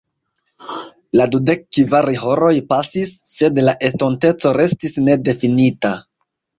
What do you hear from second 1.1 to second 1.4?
La